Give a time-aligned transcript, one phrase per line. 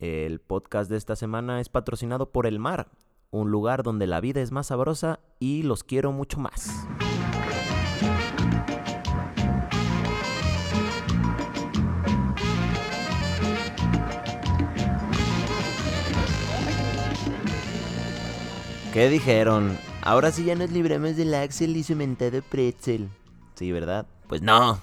[0.00, 2.86] El podcast de esta semana es patrocinado por El Mar,
[3.32, 6.86] un lugar donde la vida es más sabrosa y los quiero mucho más.
[18.92, 19.76] ¿Qué dijeron?
[20.02, 23.08] Ahora sí ya nos libramos del Axel y su mentado pretzel.
[23.56, 24.06] Sí, ¿verdad?
[24.28, 24.78] Pues no.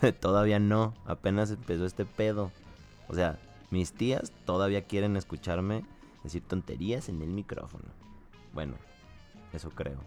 [0.20, 0.94] todavía no.
[1.04, 2.52] Apenas empezó este pedo.
[3.08, 3.36] O sea,
[3.70, 5.84] mis tías todavía quieren escucharme
[6.22, 7.86] decir tonterías en el micrófono.
[8.52, 8.74] Bueno,
[9.52, 10.00] eso creo.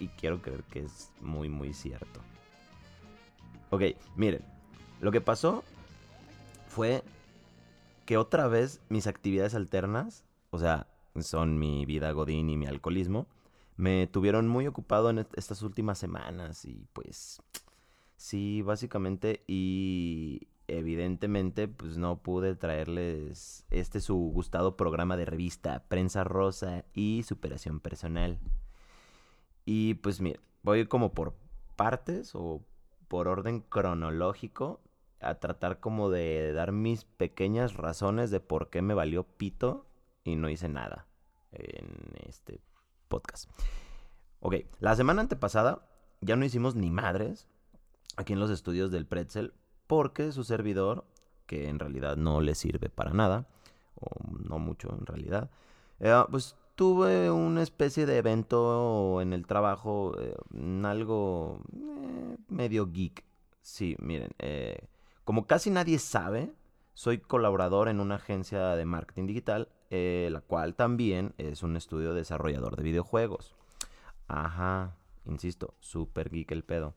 [0.00, 2.20] Y quiero creer que es muy, muy cierto.
[3.70, 3.82] Ok,
[4.16, 4.42] miren.
[5.00, 5.62] Lo que pasó
[6.66, 7.02] fue
[8.04, 10.86] que otra vez mis actividades alternas, o sea,
[11.20, 13.26] son mi vida godín y mi alcoholismo,
[13.76, 17.40] me tuvieron muy ocupado en estas últimas semanas y pues
[18.16, 26.24] sí, básicamente y evidentemente pues no pude traerles este su gustado programa de revista Prensa
[26.24, 28.38] Rosa y Superación Personal.
[29.64, 31.34] Y pues mira, voy como por
[31.76, 32.62] partes o
[33.08, 34.80] por orden cronológico
[35.20, 39.86] a tratar como de dar mis pequeñas razones de por qué me valió pito
[40.22, 41.06] y no hice nada
[41.52, 41.88] en
[42.26, 42.60] este
[43.08, 43.50] podcast.
[44.40, 45.88] Ok, la semana antepasada
[46.20, 47.48] ya no hicimos ni madres
[48.16, 49.54] aquí en los estudios del Pretzel
[49.88, 51.04] porque su servidor,
[51.46, 53.48] que en realidad no le sirve para nada,
[53.96, 54.08] o
[54.48, 55.50] no mucho en realidad,
[55.98, 60.36] eh, pues tuve una especie de evento en el trabajo, eh,
[60.84, 63.24] algo eh, medio geek.
[63.60, 64.30] Sí, miren,
[65.24, 66.52] como casi nadie sabe,
[66.94, 72.12] soy colaborador en una agencia de marketing digital eh, la cual también es un estudio
[72.12, 73.54] desarrollador de videojuegos.
[74.26, 76.94] Ajá, insisto, super geek el pedo.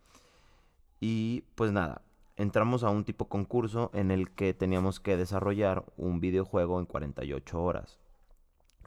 [1.00, 2.02] Y pues nada,
[2.36, 7.62] entramos a un tipo concurso en el que teníamos que desarrollar un videojuego en 48
[7.62, 8.00] horas.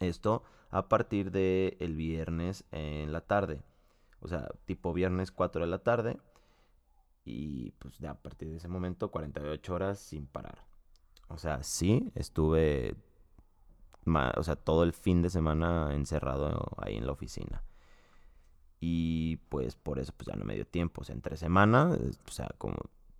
[0.01, 3.63] Esto a partir del el viernes en la tarde.
[4.21, 6.19] O sea, tipo viernes 4 de la tarde.
[7.25, 10.67] Y pues ya a partir de ese momento 48 horas sin parar.
[11.29, 12.97] O sea, sí, estuve
[14.37, 17.63] o sea, todo el fin de semana encerrado ahí en la oficina.
[18.81, 22.31] Y pues por eso pues ya no me dio tiempo, o sea, entre semana, o
[22.31, 22.77] sea, como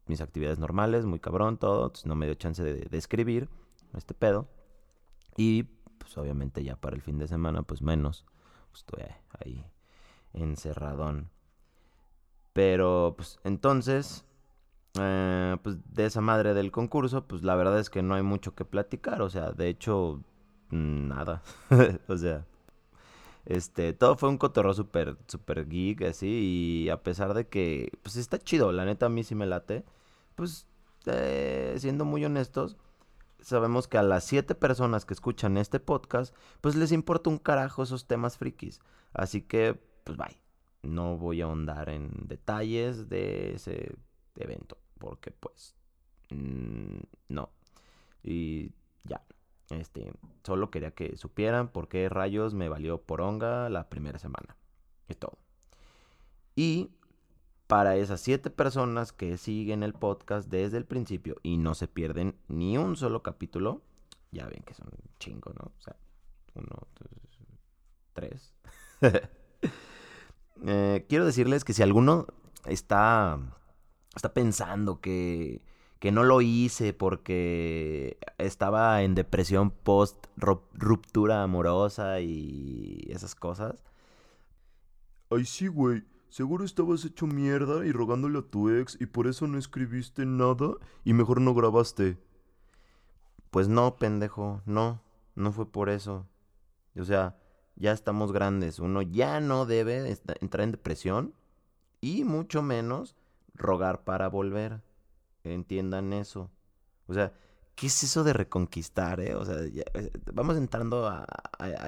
[0.07, 3.49] mis actividades normales, muy cabrón, todo, no me dio chance de, escribir
[3.97, 4.49] este pedo.
[5.37, 5.65] Y
[5.99, 8.25] pues obviamente ya para el fin de semana, pues menos,
[8.73, 9.05] estoy
[9.41, 9.65] ahí
[10.33, 11.31] encerradón.
[12.53, 14.25] Pero pues entonces,
[15.01, 18.55] eh, pues de esa madre del concurso, pues la verdad es que no hay mucho
[18.55, 20.23] que platicar, o sea, de hecho
[20.71, 21.43] nada.
[22.09, 22.47] o sea,
[23.47, 28.17] este, todo fue un cotorro súper, súper geek, así, y a pesar de que, pues
[28.17, 29.85] está chido, la neta a mí sí me late,
[30.35, 30.67] pues,
[31.07, 32.77] eh, siendo muy honestos,
[33.45, 37.83] sabemos que a las siete personas que escuchan este podcast, pues les importa un carajo
[37.83, 38.81] esos temas frikis.
[39.13, 40.41] Así que, pues bye.
[40.83, 43.97] No voy a ahondar en detalles de ese
[44.37, 45.75] evento, porque pues,
[46.31, 47.51] mm, no.
[48.23, 48.73] Y
[49.05, 49.23] ya,
[49.71, 54.57] este, solo quería que supieran por qué rayos me valió poronga la primera semana.
[55.09, 55.39] Es todo.
[56.57, 56.91] Y
[57.67, 62.37] para esas siete personas que siguen el podcast desde el principio y no se pierden
[62.49, 63.83] ni un solo capítulo,
[64.31, 64.89] ya ven que son
[65.19, 65.73] chingo, ¿no?
[65.77, 65.97] O sea,
[66.55, 66.89] uno, dos,
[68.13, 68.55] tres.
[70.67, 72.27] Eh, quiero decirles que si alguno
[72.65, 73.39] está,
[74.15, 75.61] está pensando que
[76.05, 83.77] que no lo hice porque estaba en depresión post ruptura amorosa y esas cosas.
[85.31, 86.05] Ay, sí, güey.
[86.29, 90.75] Seguro estabas hecho mierda y rogándole a tu ex y por eso no escribiste nada
[91.05, 92.19] y mejor no grabaste.
[93.51, 95.01] Pues no, pendejo, no,
[95.35, 96.27] no fue por eso.
[96.99, 97.39] O sea,
[97.77, 101.33] ya estamos grandes, uno ya no debe entrar en depresión
[102.03, 103.17] y mucho menos
[103.55, 104.83] rogar para volver
[105.53, 106.51] entiendan eso.
[107.07, 107.33] O sea,
[107.75, 109.35] ¿qué es eso de reconquistar, eh?
[109.35, 111.27] O sea, eh, vamos entrando a,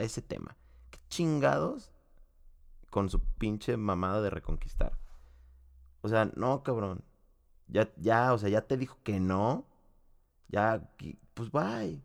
[0.00, 0.56] ese tema.
[0.90, 1.92] ¿Qué chingados
[2.90, 4.98] con su pinche mamada de reconquistar?
[6.02, 7.04] O sea, no, cabrón.
[7.69, 9.66] Ya, ya, o sea, ya te dijo que no.
[10.48, 10.88] Ya,
[11.34, 12.02] pues bye.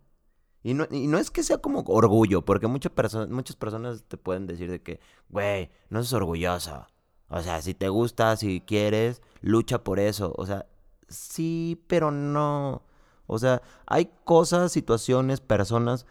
[0.63, 4.17] Y no, y no es que sea como orgullo, porque muchas, personas muchas personas te
[4.17, 4.99] pueden decir de que,
[5.29, 6.87] güey, no es orgullosa.
[7.29, 10.33] O sea, si te gusta, si quieres, lucha por eso.
[10.37, 10.67] O sea,
[11.11, 12.83] sí, pero no.
[13.27, 16.05] O sea, hay cosas, situaciones, personas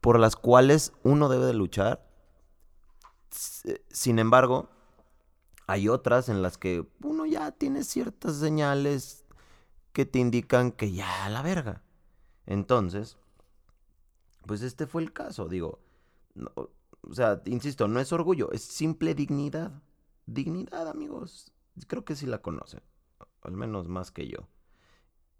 [0.00, 2.06] por las cuales uno debe de luchar.
[3.90, 4.68] Sin embargo,
[5.66, 9.24] hay otras en las que uno ya tiene ciertas señales
[9.92, 11.82] que te indican que ya la verga.
[12.46, 13.16] Entonces,
[14.46, 15.80] pues este fue el caso, digo.
[16.54, 19.82] o sea, insisto, no es orgullo, es simple dignidad.
[20.26, 21.52] Dignidad, amigos.
[21.86, 22.80] Creo que sí la conocen.
[23.46, 24.48] Al menos más que yo.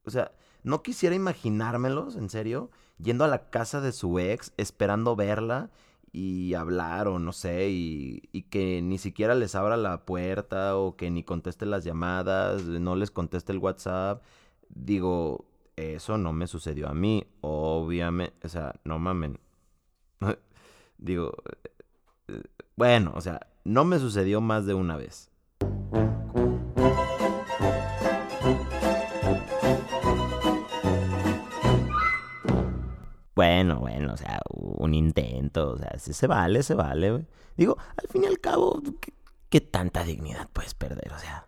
[0.04, 0.32] O sea,
[0.62, 5.70] no quisiera imaginármelos, en serio, yendo a la casa de su ex, esperando verla
[6.12, 8.20] y hablar o no sé, y,
[8.50, 13.10] que ni siquiera les abra la puerta o que ni conteste las llamadas, no les
[13.10, 14.22] conteste el WhatsApp.
[14.68, 15.44] Digo,
[15.76, 19.38] eso no me sucedió a mí, obviamente, o sea, no mamen.
[20.98, 21.34] Digo,
[22.28, 22.42] eh,
[22.76, 25.30] bueno, o sea, no me sucedió más de una vez.
[33.36, 38.24] Bueno, bueno, o sea, un intento, o sea, se vale, se vale, Digo, al fin
[38.24, 38.82] y al cabo,
[39.50, 41.12] ¿qué, tanta dignidad puedes perder?
[41.12, 41.46] O sea,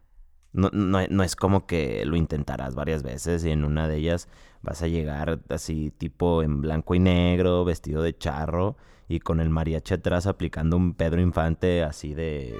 [0.53, 4.29] no, no, es como que lo intentarás varias veces y en una de ellas
[4.61, 8.77] vas a llegar así tipo en blanco y negro, vestido de charro
[9.09, 12.55] y con el mariachi atrás aplicando un Pedro Infante así de...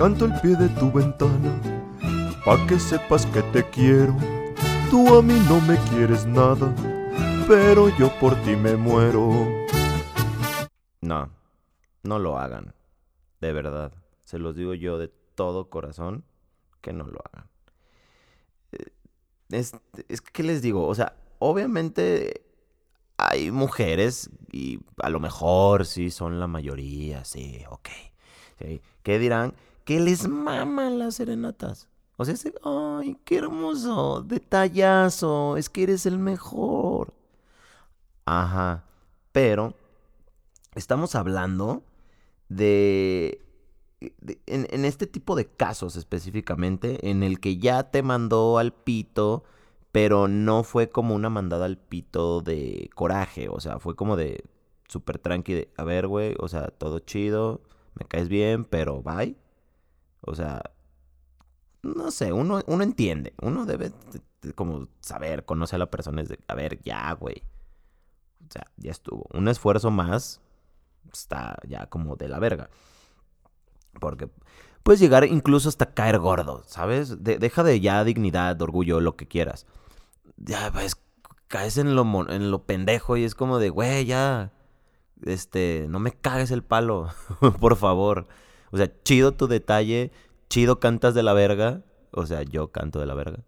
[0.00, 1.60] canto al pie de tu ventana,
[2.42, 4.16] pa' que sepas que te quiero.
[4.90, 6.74] Tú a mí no me quieres nada,
[7.46, 9.46] pero yo por ti me muero.
[11.02, 11.28] No,
[12.02, 12.72] no lo hagan.
[13.42, 13.92] De verdad,
[14.24, 16.24] se los digo yo de todo corazón,
[16.80, 17.46] que no lo hagan.
[18.72, 18.92] Eh,
[19.50, 19.74] es,
[20.08, 20.86] es que, ¿qué les digo?
[20.86, 22.46] O sea, obviamente
[23.18, 27.90] hay mujeres y a lo mejor sí son la mayoría, sí, ok.
[29.02, 29.54] ¿Qué dirán?
[29.84, 31.88] Que les maman las serenatas.
[32.16, 32.34] O sea,
[32.64, 37.14] ay, qué hermoso, detallazo, es que eres el mejor.
[38.26, 38.84] Ajá,
[39.32, 39.74] pero
[40.74, 41.82] estamos hablando
[42.50, 43.40] de,
[44.00, 49.44] en, en, este tipo de casos específicamente, en el que ya te mandó al pito,
[49.92, 54.44] pero no fue como una mandada al pito de coraje, o sea, fue como de
[54.88, 57.62] súper tranqui, de, a ver, güey, o sea, todo chido,
[57.94, 59.36] me caes bien, pero bye.
[60.22, 60.62] O sea,
[61.82, 63.92] no sé, uno, uno entiende, uno debe
[64.54, 67.42] como saber, conoce a la persona, es de, a ver, ya, güey.
[68.48, 69.26] O sea, ya estuvo.
[69.32, 70.40] Un esfuerzo más
[71.12, 72.70] está ya como de la verga.
[74.00, 74.28] Porque
[74.82, 77.22] puedes llegar incluso hasta caer gordo, ¿sabes?
[77.22, 79.66] deja de ya dignidad, orgullo, lo que quieras.
[80.36, 80.96] Ya, pues,
[81.48, 84.52] caes en lo, en lo pendejo y es como de, güey, ya,
[85.22, 87.10] este, no me cagues el palo,
[87.60, 88.28] por favor.
[88.70, 90.12] O sea, chido tu detalle,
[90.48, 91.82] chido cantas de la verga.
[92.12, 93.40] O sea, yo canto de la verga.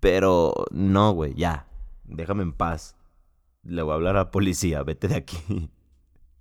[0.00, 1.66] Pero no, güey, ya.
[2.04, 2.96] Déjame en paz.
[3.62, 5.70] Le voy a hablar a la policía, vete de aquí.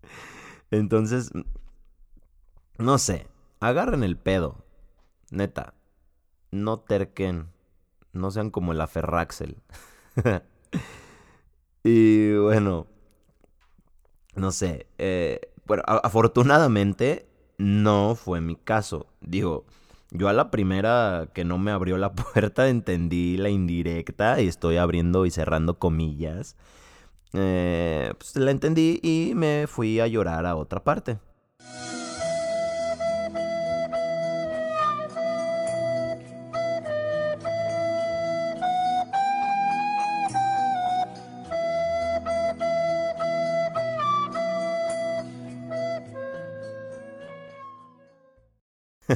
[0.71, 1.31] Entonces,
[2.77, 3.27] no sé,
[3.59, 4.65] agarren el pedo.
[5.29, 5.75] Neta,
[6.49, 7.49] no terquen.
[8.13, 9.57] No sean como el aferraxel.
[11.83, 12.87] y bueno,
[14.35, 14.87] no sé.
[14.97, 17.30] Eh, bueno, afortunadamente
[17.61, 19.05] no fue mi caso.
[19.21, 19.65] Digo,
[20.09, 24.77] yo a la primera que no me abrió la puerta entendí la indirecta y estoy
[24.77, 26.57] abriendo y cerrando comillas.
[27.33, 31.19] Eh, pues la entendí y me fui a llorar a otra parte.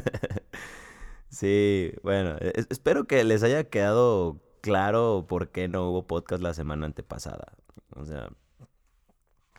[1.30, 6.54] sí, bueno, e-, espero que les haya quedado claro por qué no hubo podcast la
[6.54, 7.54] semana antepasada.
[7.96, 8.30] O sea,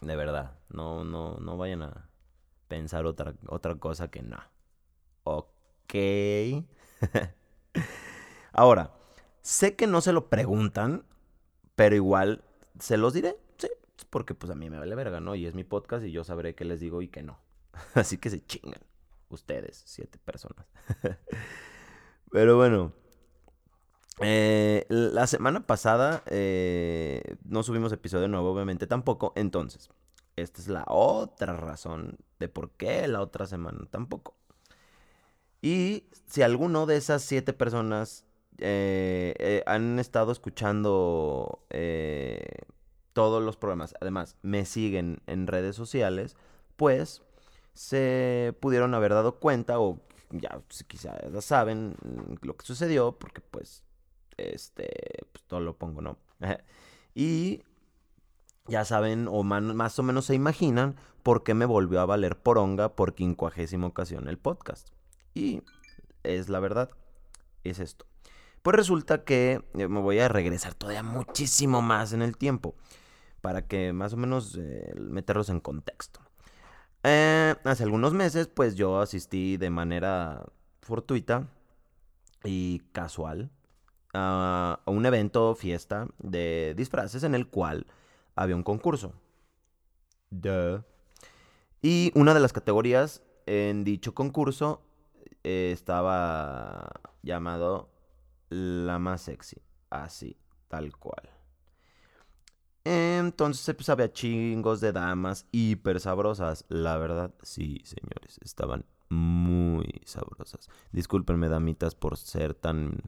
[0.01, 2.11] de verdad, no, no, no vayan a
[2.69, 4.39] pensar otra, otra cosa que no.
[5.25, 5.95] Ok.
[8.53, 8.93] Ahora,
[9.43, 11.05] sé que no se lo preguntan,
[11.75, 12.43] pero igual
[12.79, 13.69] se los diré, sí,
[14.11, 15.35] porque pues a mí me vale verga, ¿no?
[15.35, 17.39] Y es mi podcast y yo sabré qué les digo y qué no.
[17.95, 18.81] Así que se chingan
[19.29, 20.67] ustedes, siete personas.
[22.31, 22.93] Pero bueno,
[24.21, 29.33] eh, la semana pasada eh, no subimos episodio nuevo, obviamente tampoco.
[29.37, 29.91] Entonces,
[30.37, 34.37] esta es la otra razón de por qué la otra semana tampoco.
[35.63, 38.25] Y si alguno de esas siete personas
[38.59, 41.67] eh, han estado escuchando
[43.13, 46.37] todos los programas, además me siguen en redes sociales,
[46.77, 47.23] pues
[47.77, 51.95] se pudieron haber dado cuenta o ya pues, quizá ya saben
[52.43, 53.85] lo que sucedió, porque pues,
[54.37, 54.89] este,
[55.33, 56.19] pues todo lo pongo, ¿no?
[57.15, 57.63] y
[58.69, 62.95] ya saben, o más o menos se imaginan, por qué me volvió a valer poronga
[62.95, 64.89] por quincuagésima ocasión el podcast.
[65.35, 65.63] Y
[66.23, 66.91] es la verdad,
[67.65, 68.07] es esto.
[68.63, 72.75] Pues resulta que eh, me voy a regresar todavía muchísimo más en el tiempo,
[73.41, 76.21] para que más o menos eh, meterlos en contexto.
[77.09, 80.45] Eh, hace algunos meses, pues yo asistí de manera
[80.83, 81.47] fortuita
[82.43, 83.49] y casual
[84.13, 87.87] a un evento, fiesta de disfraces en el cual
[88.35, 89.13] había un concurso.
[91.81, 94.83] Y una de las categorías en dicho concurso
[95.45, 96.91] eh, estaba
[97.23, 97.89] llamado
[98.49, 99.63] La más sexy.
[99.91, 100.37] Así,
[100.67, 101.36] tal cual.
[102.89, 106.65] Entonces pues, había chingos de damas hiper sabrosas.
[106.69, 110.69] La verdad, sí, señores, estaban muy sabrosas.
[110.93, 113.03] Discúlpenme, damitas, por ser tan,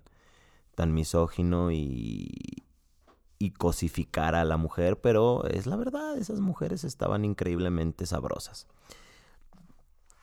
[0.75, 2.65] tan misógino y,
[3.39, 8.67] y cosificar a la mujer, pero es la verdad, esas mujeres estaban increíblemente sabrosas.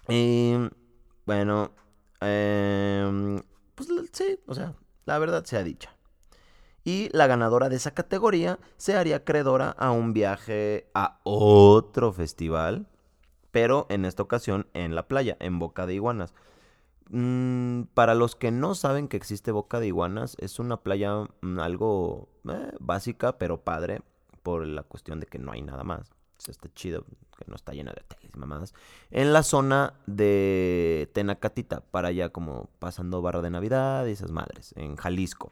[0.10, 0.56] Y
[1.26, 1.72] bueno,
[2.20, 3.42] em,
[3.74, 5.95] pues sí, o sea, la verdad sea dicha.
[6.86, 12.88] Y la ganadora de esa categoría se haría acreedora a un viaje a otro festival,
[13.50, 16.36] pero en esta ocasión en la playa, en Boca de Iguanas.
[17.10, 21.60] Mm, para los que no saben que existe Boca de Iguanas, es una playa mm,
[21.60, 24.02] algo eh, básica, pero padre,
[24.44, 26.12] por la cuestión de que no hay nada más.
[26.48, 27.04] está chido,
[27.36, 28.76] que no está llena de hoteles y mamadas.
[29.10, 34.72] En la zona de Tenacatita, para allá como pasando barra de Navidad y esas madres,
[34.78, 35.52] en Jalisco.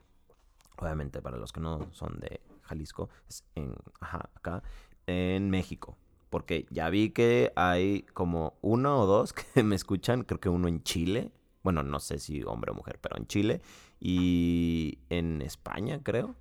[0.83, 4.63] Obviamente, para los que no son de Jalisco, es en, ajá, acá,
[5.07, 5.97] en México.
[6.29, 10.67] Porque ya vi que hay como uno o dos que me escuchan, creo que uno
[10.67, 11.31] en Chile,
[11.63, 13.61] bueno, no sé si hombre o mujer, pero en Chile
[14.01, 16.35] y en España, creo.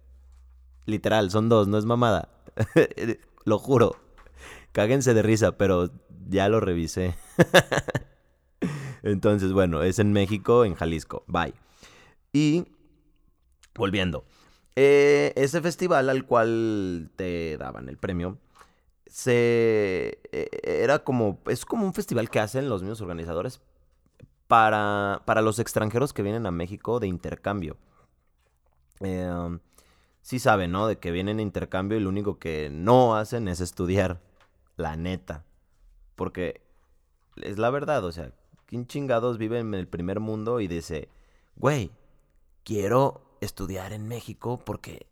[0.86, 2.28] Literal, son dos, no es mamada.
[3.44, 3.94] lo juro.
[4.72, 5.88] Cáguense de risa, pero
[6.28, 7.14] ya lo revisé.
[9.04, 11.22] Entonces, bueno, es en México, en Jalisco.
[11.28, 11.54] Bye.
[12.32, 12.64] Y
[13.74, 14.24] volviendo.
[14.76, 18.38] Eh, ese festival al cual te daban el premio
[19.06, 23.60] se eh, era como es como un festival que hacen los mismos organizadores
[24.48, 27.76] para, para los extranjeros que vienen a México de intercambio.
[29.00, 29.60] Em,
[30.22, 30.86] sí saben, ¿no?
[30.86, 34.20] De que vienen de intercambio y lo único que no hacen es estudiar.
[34.76, 35.44] La neta.
[36.16, 36.62] Porque
[37.36, 38.32] es la verdad, o sea,
[38.66, 41.08] ¿quién chingados vive en el primer mundo y dice,
[41.56, 41.90] güey,
[42.64, 45.08] quiero estudiar en México porque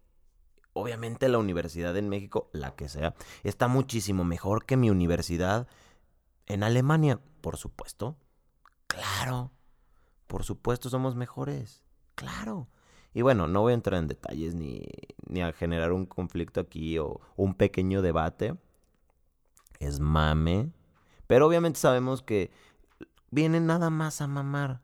[0.73, 5.67] obviamente la universidad en México, la que sea, está muchísimo mejor que mi universidad
[6.47, 8.17] en Alemania, por supuesto.
[8.87, 9.53] Claro,
[10.27, 11.83] por supuesto somos mejores,
[12.15, 12.69] claro.
[13.13, 14.83] Y bueno, no voy a entrar en detalles ni,
[15.27, 18.55] ni a generar un conflicto aquí o un pequeño debate.
[19.81, 20.71] Es mame.
[21.27, 22.53] Pero obviamente sabemos que
[23.31, 24.83] vienen nada más a mamar.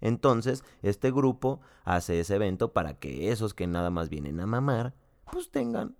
[0.00, 4.94] Entonces, este grupo hace ese evento para que esos que nada más vienen a mamar,
[5.30, 5.96] pues tengan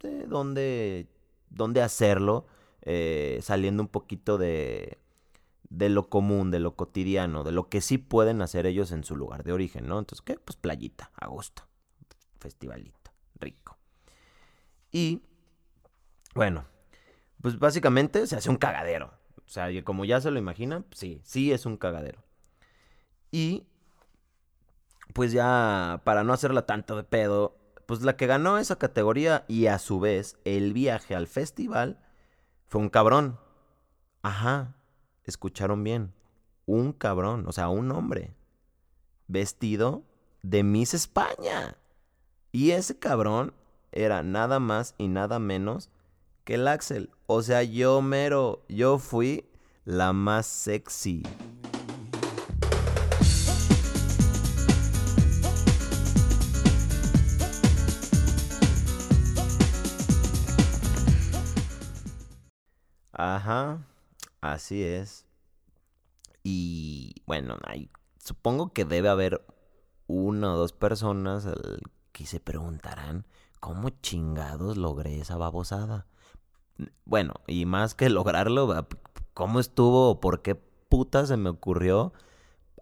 [0.00, 1.08] de dónde,
[1.50, 2.46] dónde hacerlo,
[2.82, 4.98] eh, saliendo un poquito de,
[5.68, 9.16] de lo común, de lo cotidiano, de lo que sí pueden hacer ellos en su
[9.16, 9.98] lugar de origen, ¿no?
[9.98, 10.34] Entonces, ¿qué?
[10.34, 11.62] Pues playita, agosto,
[12.38, 13.78] festivalito, rico.
[14.90, 15.22] Y,
[16.34, 16.66] bueno,
[17.40, 19.14] pues básicamente se hace un cagadero.
[19.46, 22.22] O sea, como ya se lo imaginan, sí, sí es un cagadero.
[23.32, 23.66] Y,
[25.14, 29.66] pues ya, para no hacerla tanto de pedo, pues la que ganó esa categoría y
[29.66, 31.98] a su vez el viaje al festival
[32.68, 33.40] fue un cabrón.
[34.22, 34.76] Ajá,
[35.24, 36.14] escucharon bien,
[36.66, 38.36] un cabrón, o sea, un hombre,
[39.26, 40.04] vestido
[40.42, 41.76] de Miss España.
[42.52, 43.54] Y ese cabrón
[43.92, 45.90] era nada más y nada menos
[46.44, 47.10] que el Axel.
[47.26, 49.48] O sea, yo mero, yo fui
[49.84, 51.22] la más sexy.
[63.22, 63.86] Ajá.
[64.40, 65.26] Así es.
[66.42, 67.88] Y bueno, hay,
[68.18, 69.46] supongo que debe haber
[70.08, 71.46] una o dos personas
[72.10, 73.24] que se preguntarán
[73.60, 76.08] cómo chingados logré esa babosada.
[77.04, 78.88] Bueno, y más que lograrlo,
[79.34, 82.12] ¿cómo estuvo o por qué puta se me ocurrió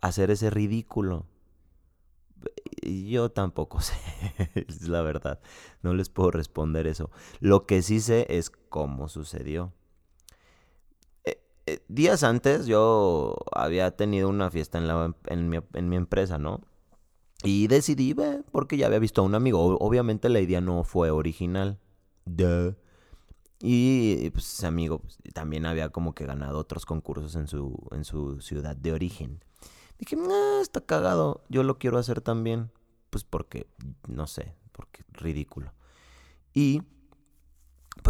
[0.01, 1.27] hacer ese ridículo?
[2.83, 3.95] Yo tampoco sé,
[4.55, 5.39] es la verdad.
[5.83, 7.11] No les puedo responder eso.
[7.41, 9.75] Lo que sí sé es cómo sucedió.
[11.71, 16.39] Eh, días antes yo había tenido una fiesta en, la, en, mi, en mi empresa,
[16.39, 16.61] ¿no?
[17.43, 19.77] Y decidí, ve, porque ya había visto a un amigo.
[19.79, 21.79] Obviamente la idea no fue original.
[22.27, 22.75] Duh.
[23.63, 28.05] Y pues ese amigo pues, también había como que ganado otros concursos en su, en
[28.05, 29.45] su ciudad de origen.
[29.99, 32.71] Dije, nah, está cagado, yo lo quiero hacer también.
[33.11, 33.67] Pues porque,
[34.07, 35.73] no sé, porque ridículo.
[36.55, 36.83] Y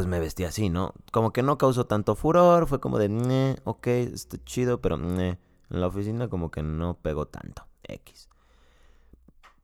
[0.01, 0.95] pues me vestí así, ¿no?
[1.13, 5.37] Como que no causó tanto furor, fue como de, ok, está chido, pero en
[5.69, 7.67] la oficina como que no pegó tanto.
[7.83, 8.31] X.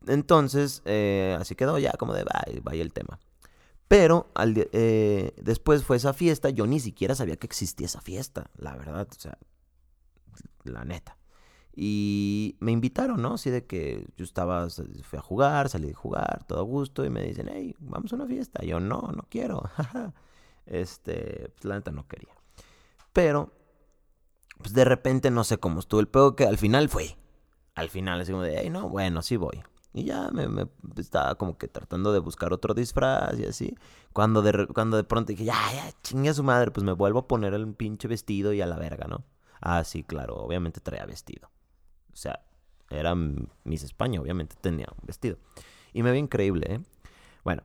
[0.07, 3.19] Entonces, eh, así quedó ya como de, vaya, vaya el tema.
[3.88, 8.76] Pero eh, después fue esa fiesta, yo ni siquiera sabía que existía esa fiesta, la
[8.76, 9.38] verdad, o sea,
[10.64, 11.16] la neta.
[11.75, 13.35] Y me invitaron, ¿no?
[13.35, 17.09] Así de que yo estaba, fui a jugar, salí de jugar, todo a gusto, y
[17.09, 18.62] me dicen, hey, vamos a una fiesta.
[18.62, 19.71] yo, no, no quiero.
[20.66, 22.35] este, pues la neta no quería.
[23.12, 23.52] Pero,
[24.58, 27.16] pues de repente no sé cómo estuvo el pedo que al final fue.
[27.75, 29.62] Al final, así como de, hey, no, bueno, sí voy.
[29.92, 30.68] Y ya me,
[30.99, 33.75] estaba como que tratando de buscar otro disfraz y así.
[34.12, 37.20] Cuando de, cuando de pronto dije, ya, ya, chingue a su madre, pues me vuelvo
[37.20, 39.25] a poner el pinche vestido y a la verga, ¿no?
[39.61, 41.50] Ah, sí, claro, obviamente traía vestido.
[42.12, 42.44] O sea,
[42.90, 45.38] era Miss España, obviamente tenía un vestido.
[45.92, 46.80] Y me vi increíble, ¿eh?
[47.42, 47.62] Bueno,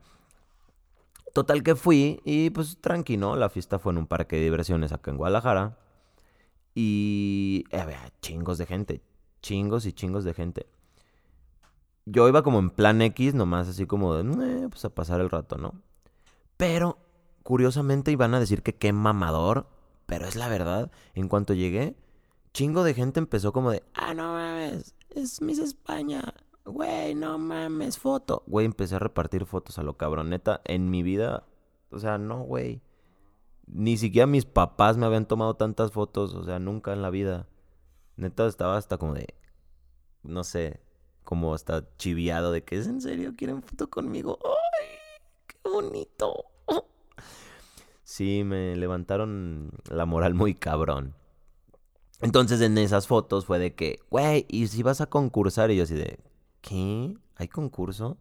[1.33, 5.11] total que fui y pues tranquilo, la fiesta fue en un parque de diversiones acá
[5.11, 5.77] en Guadalajara.
[6.73, 9.01] Y había chingos de gente,
[9.41, 10.67] chingos y chingos de gente
[12.05, 15.57] yo iba como en plan X, nomás así como de, pues a pasar el rato,
[15.57, 15.73] ¿no?
[16.57, 16.97] Pero,
[17.43, 19.67] curiosamente, iban a decir que qué mamador,
[20.05, 20.91] pero es la verdad.
[21.13, 21.95] En cuanto llegué,
[22.53, 26.33] chingo de gente empezó como de, ah, no mames, es Miss España,
[26.65, 28.43] güey, no mames, foto.
[28.47, 30.61] Güey, empecé a repartir fotos a lo cabroneta.
[30.65, 31.45] En mi vida,
[31.91, 32.81] o sea, no, güey.
[33.67, 37.47] Ni siquiera mis papás me habían tomado tantas fotos, o sea, nunca en la vida.
[38.17, 39.33] Neta, estaba hasta como de,
[40.23, 40.81] no sé,
[41.23, 44.37] como está chiviado de que es en serio, quieren foto conmigo.
[44.43, 44.87] ¡Ay!
[45.47, 46.45] ¡Qué bonito!
[48.03, 51.15] Sí, me levantaron la moral muy cabrón.
[52.19, 55.71] Entonces en esas fotos fue de que, güey, ¿y si vas a concursar?
[55.71, 56.19] Y yo así de,
[56.61, 57.15] ¿qué?
[57.35, 58.17] ¿Hay concurso?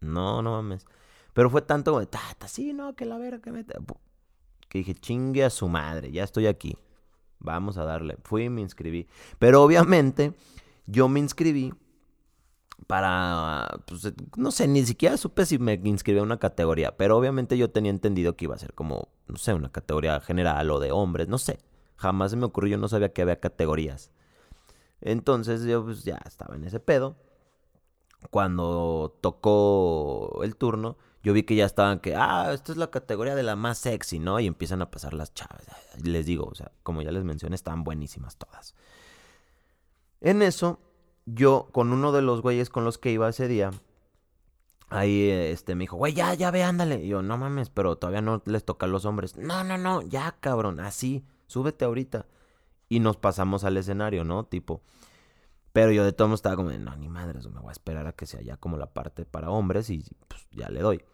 [0.00, 0.86] No, no mames.
[1.32, 3.64] Pero fue tanto como tata, sí, no, que la vera que me...
[3.64, 6.76] Que dije, chingue a su madre, ya estoy aquí.
[7.38, 8.18] Vamos a darle.
[8.22, 9.08] Fui y me inscribí.
[9.38, 10.34] Pero obviamente
[10.86, 11.72] yo me inscribí
[12.86, 17.56] para, pues, no sé, ni siquiera supe si me inscribí a una categoría, pero obviamente
[17.58, 20.90] yo tenía entendido que iba a ser como, no sé, una categoría general o de
[20.90, 21.60] hombres, no sé,
[21.96, 24.10] jamás se me ocurrió, yo no sabía que había categorías.
[25.00, 27.16] Entonces yo pues ya estaba en ese pedo.
[28.28, 33.34] Cuando tocó el turno, yo vi que ya estaban que, ah, esta es la categoría
[33.34, 34.40] de la más sexy, ¿no?
[34.40, 35.64] Y empiezan a pasar las chavas.
[36.02, 38.74] Les digo, o sea, como ya les mencioné, están buenísimas todas.
[40.20, 40.80] En eso,
[41.26, 43.70] yo con uno de los güeyes con los que iba ese día,
[44.88, 47.02] ahí este me dijo, güey, ya, ya ve, ándale.
[47.04, 49.36] Y yo, no mames, pero todavía no les toca a los hombres.
[49.36, 52.26] No, no, no, ya, cabrón, así, súbete ahorita.
[52.88, 54.44] Y nos pasamos al escenario, ¿no?
[54.44, 54.82] Tipo.
[55.72, 58.12] Pero yo de todos modos estaba como, no, ni madres, me voy a esperar a
[58.12, 61.04] que sea ya como la parte para hombres y pues ya le doy.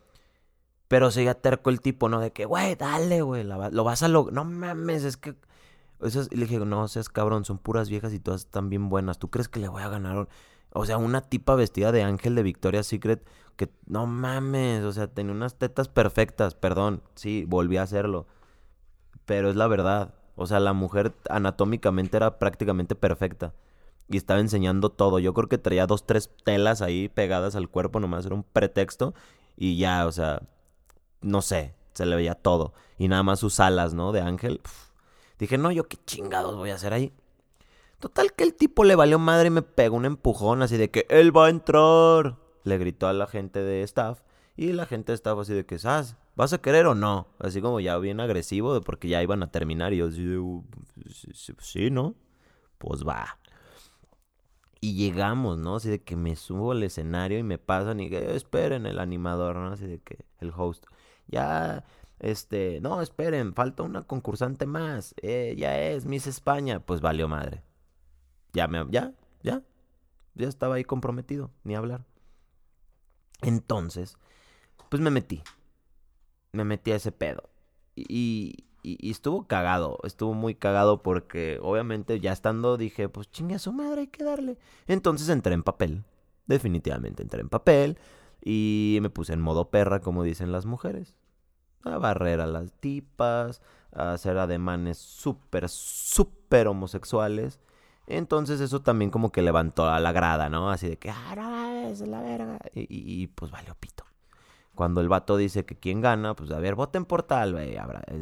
[0.89, 2.21] Pero seguía terco el tipo, ¿no?
[2.21, 4.35] De que, güey, dale, güey, lo vas a lograr.
[4.35, 5.37] No mames, es que
[6.31, 9.19] y le dije, no seas cabrón, son puras viejas y todas están bien buenas.
[9.19, 10.29] ¿Tú crees que le voy a ganar?
[10.73, 15.07] O sea, una tipa vestida de ángel de Victoria's Secret que no mames, o sea,
[15.07, 18.27] tenía unas tetas perfectas, perdón, sí, volví a hacerlo.
[19.25, 20.15] Pero es la verdad.
[20.37, 23.55] O sea, la mujer anatómicamente era prácticamente perfecta.
[24.09, 25.19] Y estaba enseñando todo.
[25.19, 29.15] Yo creo que traía dos, tres telas ahí pegadas al cuerpo, nomás era un pretexto.
[29.57, 30.43] Y ya, o sea,
[31.21, 32.73] no sé, se le veía todo.
[32.99, 34.13] Y nada más sus alas, ¿no?
[34.13, 34.61] De ángel.
[35.39, 37.13] Dije, no, yo qué chingados voy a hacer ahí.
[37.99, 41.07] Total que el tipo le valió madre y me pegó un empujón así de que
[41.09, 42.37] él va a entrar.
[42.65, 44.21] Le gritó a la gente de staff
[44.57, 46.17] y la gente de staff así de que, ¿sabes?
[46.35, 47.29] ¿Vas a querer o no?
[47.39, 50.65] Así como ya bien agresivo porque ya iban a terminar y yo así de, uh,
[51.61, 52.15] sí, ¿no?
[52.79, 53.39] Pues va.
[54.87, 55.75] Y llegamos, ¿no?
[55.75, 59.57] Así de que me subo al escenario y me pasan y que esperen el animador,
[59.57, 59.73] ¿no?
[59.73, 60.87] Así de que el host.
[61.27, 61.85] Ya
[62.21, 65.13] este, no, esperen, falta una concursante más.
[65.23, 66.79] Eh, ya es Miss España.
[66.79, 67.65] Pues valió madre.
[68.53, 69.65] Ya, me, ya, ya.
[70.35, 72.05] Ya estaba ahí comprometido, ni hablar.
[73.43, 74.17] Entonces,
[74.89, 75.43] pues me metí.
[76.53, 77.51] Me metí a ese pedo.
[77.97, 83.59] Y, y, estuvo cagado, estuvo muy cagado porque obviamente ya estando dije, pues chingue a
[83.59, 84.59] su madre, hay que darle.
[84.87, 86.05] Entonces entré en papel.
[86.47, 87.99] Definitivamente entré en papel.
[88.43, 91.15] Y me puse en modo perra, como dicen las mujeres
[91.87, 97.61] a barrer a las tipas, a hacer ademanes súper, súper homosexuales.
[98.07, 100.71] Entonces eso también como que levantó a la grada, ¿no?
[100.71, 102.59] Así de que, ah, no, es la verga.
[102.75, 104.05] Y, y, pues valió pito.
[104.77, 107.77] Cuando el vato dice que quién gana, pues a ver, voten por tal, güey.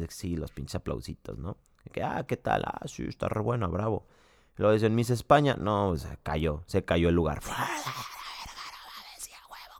[0.09, 1.57] Sí, los pinches aplausitos, ¿no?
[1.91, 2.63] Que, ah, ¿qué tal?
[2.65, 4.07] Ah, sí, está re bueno, bravo.
[4.55, 5.55] Lo dicen Miss España.
[5.59, 7.41] No, se cayó, se cayó el lugar.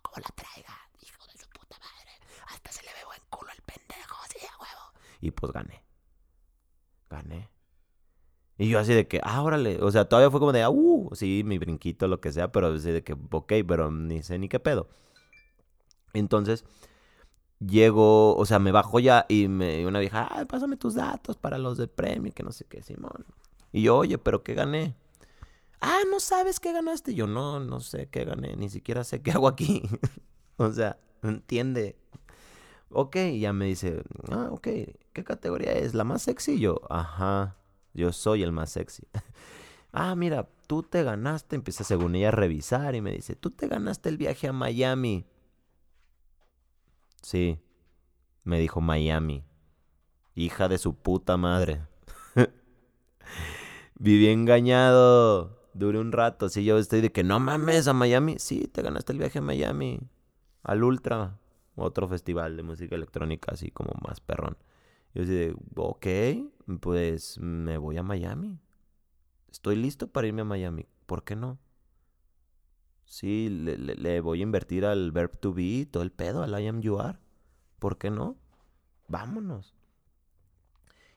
[0.01, 2.11] como la traiga, hijo de su puta madre.
[2.47, 4.91] Hasta se le ve buen culo el pendejo, de huevo.
[5.21, 5.81] Y pues gané.
[7.09, 7.49] Gané.
[8.57, 9.81] Y yo así de que, ah, órale.
[9.81, 12.67] O sea, todavía fue como de, ah, uh, sí, mi brinquito, lo que sea, pero
[12.67, 14.89] así de que, ok, pero ni sé ni qué pedo.
[16.19, 16.65] Entonces,
[17.59, 21.57] llego, o sea, me bajo ya y me, una vieja, ah, pásame tus datos para
[21.57, 23.25] los de premio, que no sé qué, Simón.
[23.71, 24.95] Y yo, oye, pero ¿qué gané?
[25.81, 27.13] Ah, ¿no sabes qué ganaste?
[27.13, 29.83] Yo, no, no sé qué gané, ni siquiera sé qué hago aquí.
[30.57, 31.97] o sea, entiende.
[32.89, 34.67] Ok, ya me dice, ah, ok,
[35.13, 35.93] ¿qué categoría es?
[35.93, 36.59] ¿La más sexy?
[36.59, 37.57] yo, ajá,
[37.93, 39.03] yo soy el más sexy.
[39.91, 43.67] ah, mira, tú te ganaste, empieza según ella a revisar y me dice, tú te
[43.67, 45.25] ganaste el viaje a Miami.
[47.25, 47.59] Sí,
[48.43, 49.43] me dijo Miami.
[50.35, 51.81] Hija de su puta madre.
[53.95, 55.57] Viví engañado.
[55.73, 56.49] Duré un rato.
[56.49, 58.35] Sí, yo estoy de que no mames a Miami.
[58.37, 60.01] Sí, te ganaste el viaje a Miami.
[60.61, 61.39] Al Ultra.
[61.73, 64.55] Otro festival de música electrónica así como más perrón.
[65.15, 66.05] Yo así de, ok,
[66.79, 68.59] pues me voy a Miami.
[69.51, 70.85] Estoy listo para irme a Miami.
[71.07, 71.57] ¿Por qué no?
[73.05, 76.67] Sí, le, le voy a invertir al verb to be, todo el pedo, al I
[76.67, 77.17] am you are.
[77.79, 78.35] ¿Por qué no?
[79.07, 79.75] Vámonos.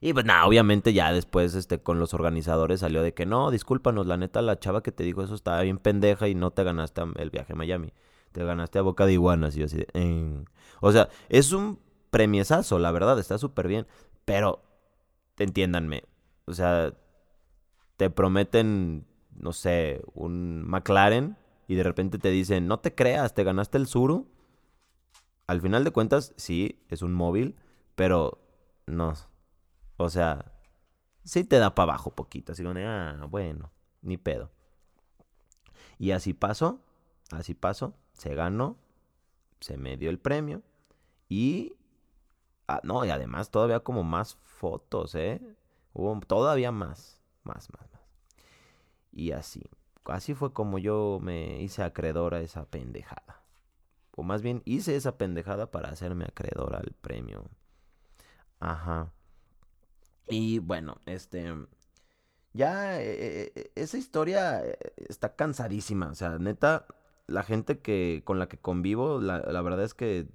[0.01, 4.07] Y pues nada, obviamente ya después este, con los organizadores salió de que no, discúlpanos,
[4.07, 7.01] la neta la chava que te dijo eso estaba bien pendeja y no te ganaste
[7.17, 7.91] el viaje a Miami.
[8.31, 10.45] Te ganaste a Boca de Iguanas y así de...
[10.79, 11.79] O sea, es un
[12.11, 13.87] premiesazo, la verdad, está súper bien.
[14.23, 14.61] Pero,
[15.37, 16.03] entiéndanme,
[16.45, 16.93] o sea,
[17.97, 21.35] te prometen, no sé, un McLaren
[21.69, 24.27] y de repente te dicen, no te creas, te ganaste el Suru.
[25.45, 27.57] Al final de cuentas, sí, es un móvil,
[27.93, 28.41] pero
[28.87, 29.13] no,
[29.97, 30.51] o sea,
[31.23, 32.53] sí te da para abajo poquito.
[32.53, 34.49] Así como, ah, bueno, ni pedo.
[35.99, 36.83] Y así pasó,
[37.29, 37.93] así pasó.
[38.13, 38.75] Se ganó,
[39.59, 40.63] se me dio el premio.
[41.27, 41.75] Y,
[42.67, 45.39] ah, no, y además todavía como más fotos, ¿eh?
[45.93, 48.01] Hubo todavía más, más, más, más.
[49.11, 49.61] Y así,
[50.11, 53.43] así fue como yo me hice acreedor a esa pendejada.
[54.15, 57.49] O más bien hice esa pendejada para hacerme acreedor al premio.
[58.59, 59.13] Ajá.
[60.27, 61.53] Y bueno, este.
[62.53, 66.09] Ya, eh, eh, esa historia eh, está cansadísima.
[66.09, 66.85] O sea, neta,
[67.27, 70.27] la gente que con la que convivo, la, verdad es que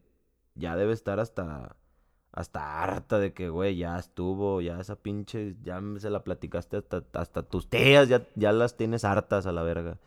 [0.54, 1.76] ya debe estar hasta.
[2.34, 7.04] Hasta harta de que, güey, ya estuvo, ya esa pinche, ya se la platicaste hasta,
[7.12, 9.98] hasta tus tías, ya, ya las tienes hartas a la verga.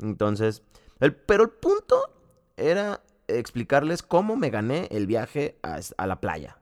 [0.00, 0.64] Entonces,
[0.98, 2.10] el, pero el punto
[2.56, 6.58] era explicarles cómo me gané el viaje a la playa.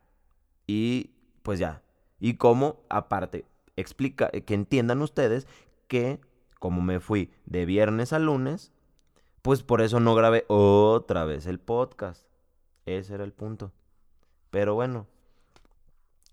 [0.67, 1.83] Y pues ya,
[2.21, 5.47] y cómo, aparte, explica, eh, que entiendan ustedes
[5.89, 6.21] que
[6.59, 8.73] como me fui de viernes a lunes,
[9.43, 12.27] pues por eso no grabé otra vez el podcast.
[12.87, 13.73] Ese era el punto.
[14.55, 15.09] Pero bueno,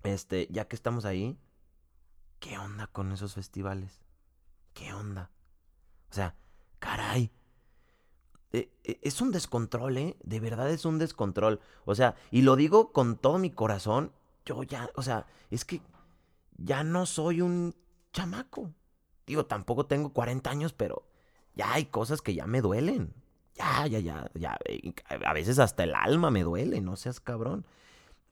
[0.04, 1.40] este, ya que estamos ahí,
[2.40, 4.00] ¿qué onda con esos festivales?
[4.76, 5.32] ¿Qué onda?
[6.12, 6.36] O sea,
[6.78, 7.32] caray.
[8.52, 10.18] E, e, es un descontrol, ¿eh?
[10.22, 11.62] De verdad es un descontrol.
[11.86, 14.14] O sea, y lo digo con todo mi corazón
[14.46, 15.82] yo ya, o sea, es que
[16.58, 17.74] ya no soy un
[18.14, 18.70] chamaco.
[19.26, 21.08] Digo, tampoco tengo 40 años, pero
[21.56, 23.16] ya hay cosas que ya me duelen.
[23.56, 24.60] Ya, ya, ya, ya.
[24.66, 24.94] Eh,
[25.26, 27.66] a veces hasta el alma me duele, no seas cabrón.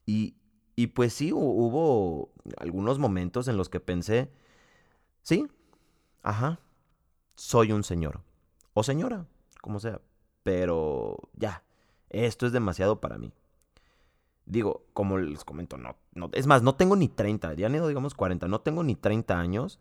[0.05, 0.35] Y,
[0.75, 4.31] y pues sí, hubo algunos momentos en los que pensé,
[5.21, 5.47] sí,
[6.23, 6.59] ajá,
[7.35, 8.21] soy un señor.
[8.73, 9.25] O señora,
[9.61, 10.01] como sea.
[10.43, 11.63] Pero ya,
[12.09, 13.33] esto es demasiado para mí.
[14.45, 18.15] Digo, como les comento, no, no, es más, no tengo ni 30, ya ni digamos
[18.15, 19.79] 40, no tengo ni 30 años,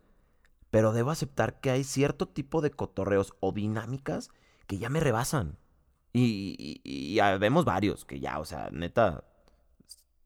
[0.69, 4.29] pero debo aceptar que hay cierto tipo de cotorreos o dinámicas
[4.67, 5.57] que ya me rebasan.
[6.13, 9.23] Y, y, vemos varios que ya, o sea, neta,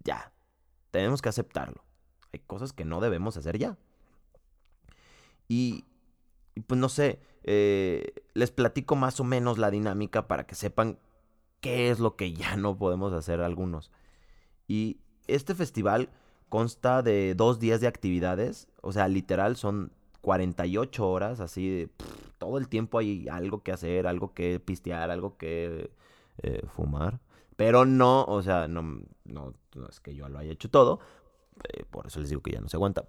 [0.04, 0.32] ya,
[0.92, 1.84] tenemos que aceptarlo.
[2.32, 3.78] Hay cosas que no debemos hacer ya.
[5.48, 5.86] Y,
[6.68, 10.98] pues no sé, eh, les platico más o menos la dinámica para que sepan
[11.62, 13.92] qué es lo que ya no podemos hacer algunos.
[14.68, 16.10] Y este festival
[16.50, 21.90] consta de dos días de actividades, o sea, literal son 48 horas, así de
[22.38, 25.92] todo el tiempo hay algo que hacer, algo que pistear, algo que
[26.42, 27.20] eh, fumar.
[27.64, 28.84] Pero no, o sea, no,
[29.24, 29.54] no,
[29.90, 31.00] es que yo lo haya hecho todo.
[31.72, 33.08] eh, por eso les digo que ya no se aguanta.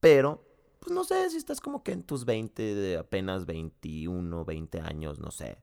[0.00, 0.44] Pero,
[0.80, 5.20] pues no sé, si estás como que en tus 20, de apenas 21, 20 años,
[5.20, 5.62] no sé.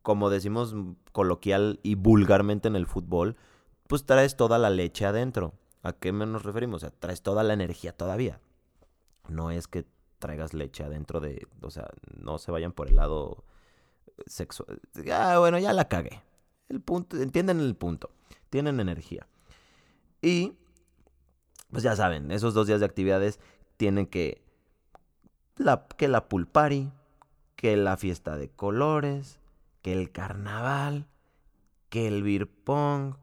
[0.00, 0.74] Como decimos
[1.12, 3.36] coloquial y vulgarmente en el fútbol,
[3.88, 5.52] pues traes toda la leche adentro.
[5.82, 6.76] ¿A qué nos referimos?
[6.76, 8.40] O sea, traes toda la energía todavía.
[9.28, 9.84] No es que
[10.18, 13.44] traigas leche adentro de, o sea, no se vayan por el lado
[14.26, 14.80] sexual.
[15.12, 16.22] Ah, bueno, ya la cagué.
[16.84, 18.10] Punto, entienden el punto.
[18.50, 19.26] Tienen energía.
[20.20, 20.54] Y,
[21.70, 23.40] pues ya saben, esos dos días de actividades
[23.76, 24.42] tienen que
[25.56, 26.90] la, que la pulpari,
[27.56, 29.38] que la fiesta de colores,
[29.82, 31.06] que el carnaval,
[31.88, 33.14] que el beer pong,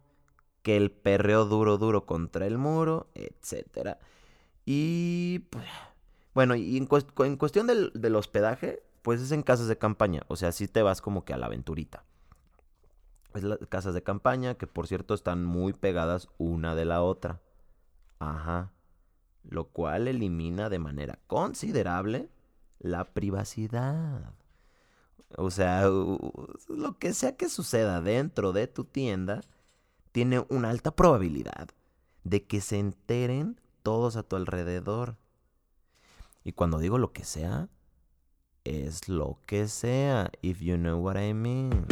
[0.61, 3.99] que el perreo duro duro contra el muro, etcétera.
[4.65, 5.65] Y pues,
[6.33, 10.51] bueno, y en, cuestión del, del, hospedaje, pues es en casas de campaña, o sea,
[10.51, 12.03] si te vas como que a la aventurita.
[13.35, 17.41] Es las casas de campaña que por cierto están muy pegadas una de la otra.
[18.19, 18.71] Ajá.
[19.43, 22.29] Lo cual elimina de manera considerable
[22.79, 24.33] la privacidad.
[25.37, 29.41] O sea, lo que sea que suceda dentro de tu tienda
[30.11, 31.69] tiene una alta probabilidad
[32.23, 35.17] de que se enteren todos a tu alrededor.
[36.43, 37.69] Y cuando digo lo que sea,
[38.63, 41.85] es lo que sea, if you know what I mean.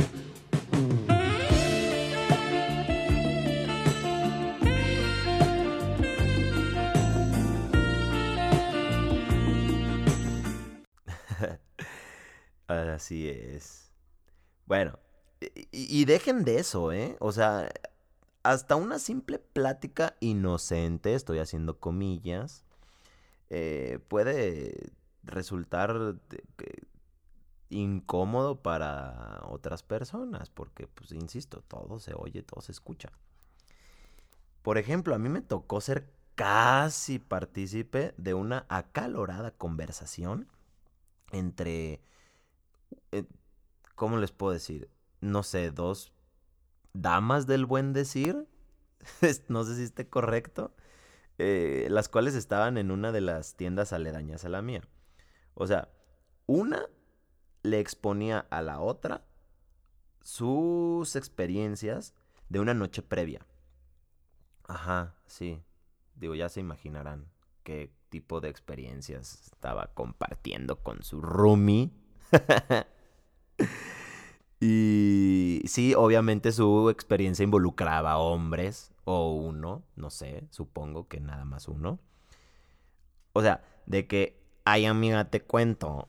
[12.79, 13.91] Así es.
[14.65, 14.99] Bueno,
[15.71, 17.17] y, dejen de eso, ¿eh?
[17.19, 17.69] O sea,
[18.43, 22.63] hasta una simple plática inocente, estoy haciendo comillas,
[23.49, 24.91] eh, puede
[25.23, 26.15] resultar
[27.69, 33.11] incómodo para otras personas, porque, pues, insisto, todo se oye, todo se escucha.
[34.61, 40.47] Por ejemplo, a mí me tocó ser casi partícipe de una acalorada conversación
[41.31, 42.01] entre
[43.11, 43.25] eh,
[43.95, 44.89] ¿cómo les puedo decir?
[45.21, 46.13] No sé, dos
[46.93, 48.47] damas del buen decir,
[49.47, 50.75] no sé si esté correcto,
[51.37, 54.81] eh, las cuales estaban en una de las tiendas aledañas a la mía.
[55.55, 55.89] O sea,
[56.45, 56.87] una
[57.63, 59.25] le exponía a la otra
[60.21, 62.13] sus experiencias
[62.49, 63.45] de una noche previa.
[64.67, 65.61] Ajá, sí.
[66.15, 67.27] Digo, ya se imaginarán
[67.63, 71.91] qué tipo de experiencias estaba compartiendo con su roomie.
[74.59, 81.67] y sí, obviamente su experiencia involucraba hombres o uno, no sé, supongo que nada más
[81.67, 81.99] uno.
[83.33, 86.07] O sea, de que, ay amiga, te cuento,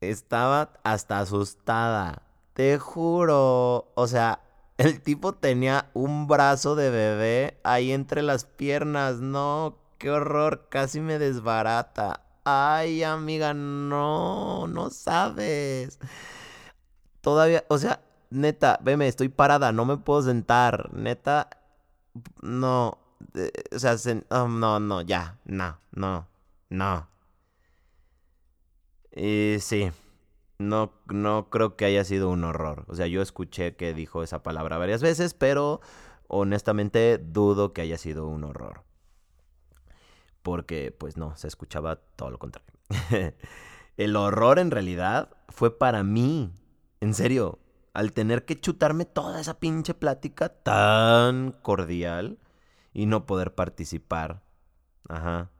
[0.00, 2.22] estaba hasta asustada,
[2.54, 3.92] te juro.
[3.94, 4.40] O sea,
[4.78, 11.00] el tipo tenía un brazo de bebé ahí entre las piernas, no, qué horror, casi
[11.00, 12.25] me desbarata.
[12.48, 15.98] Ay, amiga, no, no sabes.
[17.20, 20.92] Todavía, o sea, neta, veme, estoy parada, no me puedo sentar.
[20.94, 21.50] Neta,
[22.42, 22.98] no.
[23.74, 23.96] o sea,
[24.30, 26.28] oh, no, no, ya, no, no,
[26.70, 27.08] no.
[29.16, 29.90] Y sí,
[30.58, 32.84] no, no creo que haya sido un horror.
[32.86, 35.80] O sea, yo escuché que dijo esa palabra varias veces, pero
[36.28, 38.86] honestamente dudo que haya sido un horror
[40.46, 42.70] porque pues no, se escuchaba todo lo contrario.
[43.96, 46.52] el horror en realidad fue para mí,
[47.00, 47.58] en serio,
[47.94, 52.38] al tener que chutarme toda esa pinche plática tan cordial
[52.92, 54.44] y no poder participar.
[55.08, 55.50] Ajá.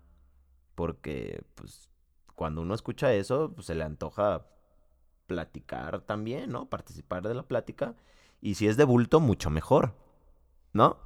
[0.76, 1.90] Porque pues
[2.36, 4.46] cuando uno escucha eso, pues se le antoja
[5.26, 6.70] platicar también, ¿no?
[6.70, 7.96] Participar de la plática.
[8.40, 9.96] Y si es de bulto, mucho mejor.
[10.72, 10.96] ¿No?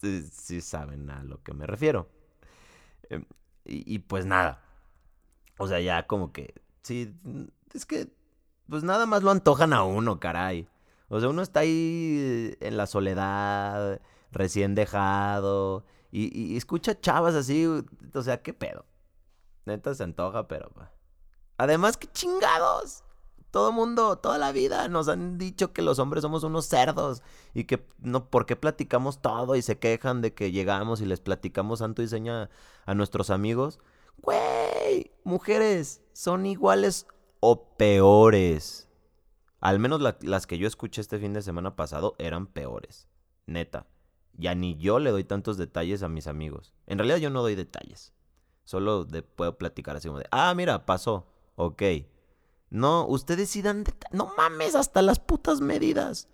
[0.00, 2.16] Si saben a lo que me refiero.
[3.10, 3.24] Em,
[3.64, 4.62] y, pues nada.
[5.58, 6.54] O sea, ya como que.
[6.82, 7.14] Sí,
[7.74, 8.08] es que.
[8.68, 10.68] Pues nada más lo antojan a uno, caray.
[11.08, 15.84] O sea, uno está ahí en la soledad, recién dejado.
[16.10, 17.66] Y, escucha chavas así.
[17.66, 18.84] O sea, ¿qué pedo?
[19.66, 20.70] Neta se antoja, pero.
[21.56, 23.04] Además, qué chingados
[23.50, 27.22] todo mundo, toda la vida nos han dicho que los hombres somos unos cerdos
[27.54, 31.20] y que no, ¿por qué platicamos todo y se quejan de que llegamos y les
[31.20, 32.50] platicamos santo y seña
[32.84, 33.78] a nuestros amigos?
[34.18, 37.06] Güey, mujeres, son iguales
[37.40, 38.88] o peores.
[39.60, 43.08] Al menos las que yo escuché este fin de semana pasado eran peores.
[43.46, 43.86] Neta.
[44.34, 46.74] Ya ni yo le doy tantos detalles a mis amigos.
[46.86, 48.12] En realidad yo no doy detalles.
[48.64, 51.26] Solo puedo platicar así como de, ah, mira, pasó.
[51.56, 51.82] Ok
[52.70, 53.84] no, ustedes sí dan...
[54.12, 56.28] No mames, hasta las putas medidas.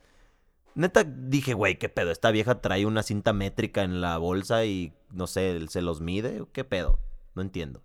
[0.74, 2.10] Neta, dije, güey, ¿qué pedo?
[2.10, 6.44] Esta vieja trae una cinta métrica en la bolsa y, no sé, se los mide.
[6.52, 6.98] ¿Qué pedo?
[7.34, 7.82] No entiendo.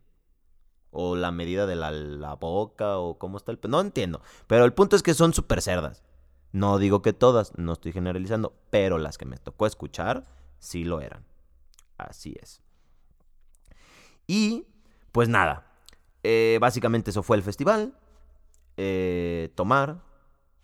[0.90, 3.60] O la medida de la, la boca, o cómo está el.
[3.68, 4.22] No entiendo.
[4.48, 6.04] Pero el punto es que son súper cerdas.
[6.52, 10.26] No digo que todas, no estoy generalizando, pero las que me tocó escuchar,
[10.58, 11.28] sí lo eran.
[11.98, 12.64] Así es.
[14.26, 14.66] Y,
[15.12, 15.72] pues nada.
[16.24, 17.94] eh, básicamente eso fue el festival.
[18.82, 20.02] Eh, tomar,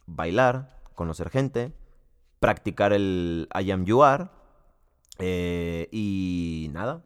[0.05, 1.73] bailar, conocer gente
[2.39, 4.29] practicar el I am you are.
[5.17, 7.03] eh, y nada,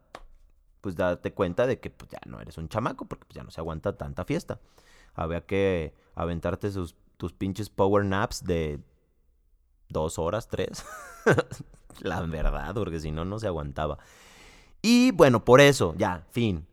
[0.80, 3.50] pues date cuenta de que pues, ya no eres un chamaco porque pues, ya no
[3.50, 4.60] se aguanta tanta fiesta.
[5.14, 8.80] Había que aventarte sus, tus pinches power naps de
[9.88, 10.84] dos horas, tres.
[12.00, 13.98] La verdad, porque si no, no se aguantaba.
[14.82, 16.66] Y bueno, por eso, ya, fin.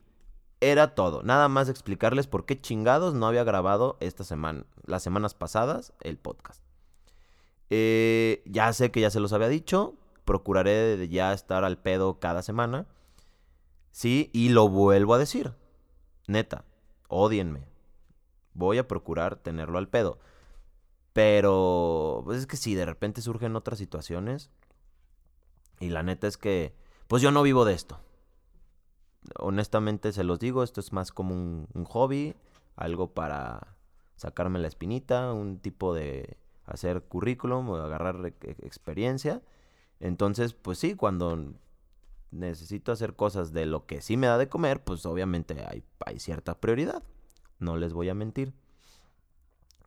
[0.60, 1.22] Era todo.
[1.22, 6.18] Nada más explicarles por qué chingados no había grabado esta semana, las semanas pasadas, el
[6.18, 6.62] podcast.
[7.70, 9.94] Eh, ya sé que ya se los había dicho.
[10.24, 12.86] Procuraré ya estar al pedo cada semana.
[13.90, 15.52] Sí, y lo vuelvo a decir.
[16.26, 16.64] Neta,
[17.08, 17.66] odienme.
[18.54, 20.18] Voy a procurar tenerlo al pedo.
[21.12, 24.50] Pero, pues es que si de repente surgen otras situaciones.
[25.80, 26.74] Y la neta es que,
[27.06, 28.00] pues yo no vivo de esto.
[29.38, 32.34] Honestamente se los digo, esto es más como un, hobby,
[32.76, 33.76] algo para
[34.16, 39.42] sacarme la espinita, un tipo de hacer currículum o agarrar e- e- experiencia.
[40.00, 41.52] Entonces, pues sí, cuando
[42.30, 46.18] necesito hacer cosas de lo que sí me da de comer, pues obviamente hay, hay
[46.20, 47.02] cierta prioridad.
[47.58, 48.52] No les voy a mentir.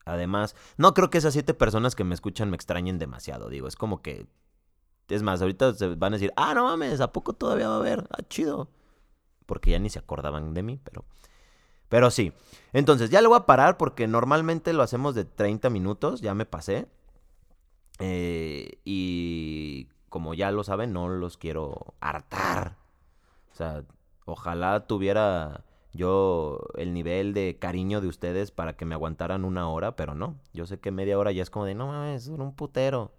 [0.05, 3.49] Además, no creo que esas siete personas que me escuchan me extrañen demasiado.
[3.49, 4.27] Digo, es como que.
[5.09, 7.79] Es más, ahorita se van a decir, ah, no mames, ¿a poco todavía va a
[7.79, 8.07] haber?
[8.11, 8.69] Ah, chido.
[9.51, 11.03] Porque ya ni se acordaban de mí, pero.
[11.89, 12.31] Pero sí.
[12.71, 16.21] Entonces, ya lo voy a parar porque normalmente lo hacemos de 30 minutos.
[16.21, 16.87] Ya me pasé.
[17.99, 22.77] Eh, y como ya lo saben, no los quiero hartar.
[23.51, 23.83] O sea,
[24.23, 29.97] ojalá tuviera yo el nivel de cariño de ustedes para que me aguantaran una hora,
[29.97, 30.39] pero no.
[30.53, 33.11] Yo sé que media hora ya es como de, no mames, es un putero.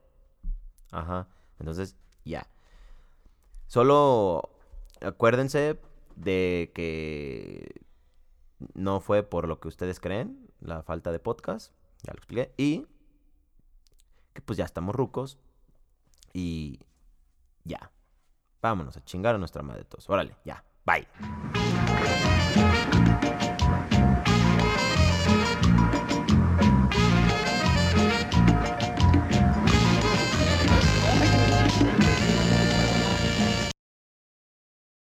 [0.92, 1.28] Ajá.
[1.58, 2.46] Entonces, ya.
[3.66, 4.48] Solo
[5.02, 5.78] acuérdense
[6.16, 7.82] de que
[8.74, 11.72] no fue por lo que ustedes creen, la falta de podcast,
[12.02, 12.86] ya lo expliqué, y
[14.32, 15.38] que pues ya estamos rucos
[16.32, 16.80] y
[17.64, 17.90] ya.
[18.60, 20.08] Vámonos a chingar a nuestra madre todos.
[20.08, 20.64] Órale, ya.
[20.84, 21.06] Bye.